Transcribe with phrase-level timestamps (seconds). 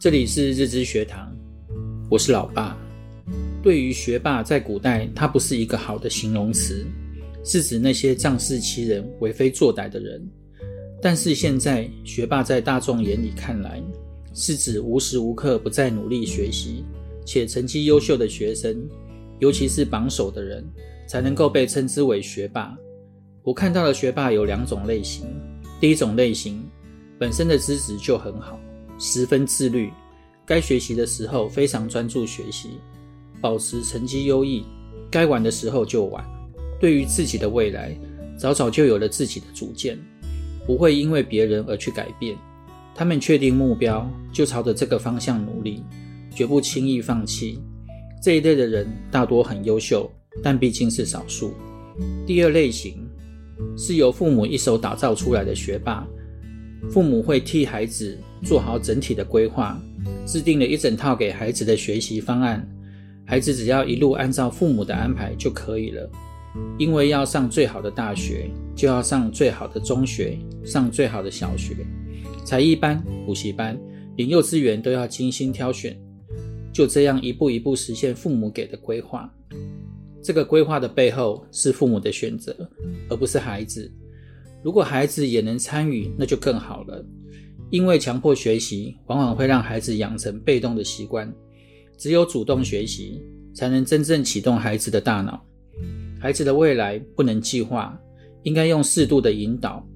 [0.00, 1.30] 这里是日知学堂，
[2.08, 2.74] 我是老爸。
[3.62, 6.86] 对于学霸，在古代，它不是一个好的形容词，
[7.44, 10.26] 是指那些仗势欺人、为非作歹的人。
[11.02, 13.78] 但是现在，学霸在大众眼里看来，
[14.32, 16.82] 是指无时无刻不在努力学习
[17.26, 18.74] 且成绩优秀的学生，
[19.38, 20.64] 尤其是榜首的人，
[21.06, 22.74] 才能够被称之为学霸。
[23.42, 25.26] 我看到的学霸有两种类型，
[25.78, 26.58] 第一种类型，
[27.18, 28.58] 本身的资质就很好，
[29.00, 29.90] 十分自律，
[30.44, 32.78] 该学习的时候非常专注学习，
[33.40, 34.62] 保持成绩优异，
[35.10, 36.22] 该玩的时候就玩，
[36.78, 37.98] 对于自己的未来，
[38.38, 39.98] 早早就有了自己的主见，
[40.66, 42.36] 不会因为别人而去改变。
[42.94, 45.82] 他们确定目标，就朝着这个方向努力，
[46.34, 47.58] 绝不轻易放弃。
[48.22, 50.08] 这一类的人大多很优秀，
[50.42, 51.54] 但毕竟是少数。
[52.26, 53.04] 第二类型。
[53.76, 56.06] 是由父母一手打造出来的学霸，
[56.88, 59.80] 父母会替孩子做好整体的规划，
[60.26, 62.66] 制定了一整套给孩子的学习方案，
[63.26, 66.10] 孩子只要一路按照父母的安排就可以了。
[66.78, 71.76] 因为要上最好的大学，就要上最好的中学，上最好的小学，
[72.44, 73.78] 才艺班、补习班，
[74.16, 75.96] 连幼稚园都要精心挑选，
[76.72, 79.32] 就这样一步一步实现父母给的规划。
[80.22, 82.54] 这个规划的背后是父母的选择，
[83.08, 83.90] 而不是孩子。
[84.62, 87.04] 如果孩子也能参与，那就更好了。
[87.70, 91.32] 因为强迫学习往往会让孩子养成被动的习惯，
[91.96, 93.22] 只有主动学习，
[93.54, 95.40] 才能真正启动孩子的大脑。
[96.18, 97.98] 孩子的未来不能计划，
[98.42, 99.86] 应该用适度的引导，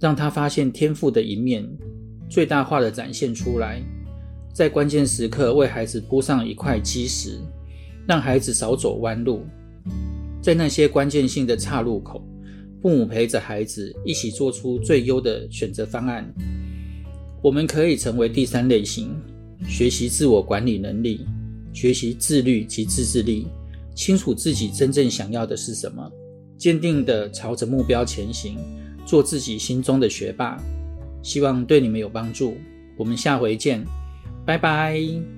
[0.00, 1.68] 让他发现天赋的一面，
[2.28, 3.82] 最大化的展现出来，
[4.54, 7.40] 在关键时刻为孩子铺上一块基石，
[8.06, 9.44] 让孩子少走弯路。
[10.40, 12.24] 在那些关键性的岔路口，
[12.82, 16.32] 父母陪着孩子一起做出最优的选择方案。
[17.42, 19.14] 我们可以成为第三类型，
[19.68, 21.26] 学习自我管理能力，
[21.72, 23.46] 学习自律及自制力，
[23.94, 26.10] 清楚自己真正想要的是什么，
[26.58, 28.56] 坚定地朝着目标前行，
[29.04, 30.60] 做自己心中的学霸。
[31.22, 32.56] 希望对你们有帮助。
[32.96, 33.84] 我们下回见，
[34.44, 35.35] 拜拜。